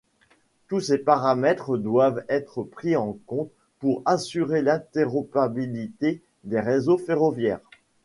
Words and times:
Tous 0.67 0.79
ces 0.79 0.97
paramètres 0.97 1.77
doivent 1.77 2.25
être 2.27 2.63
pris 2.63 2.95
en 2.95 3.13
compte 3.27 3.51
pour 3.77 4.01
assurer 4.05 4.63
l'interopérabilité 4.63 6.23
des 6.43 6.59
réseaux 6.59 6.97
ferroviaires. 6.97 7.61